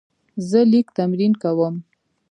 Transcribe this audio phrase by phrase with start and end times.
[0.49, 1.75] زه لیک تمرین کوم.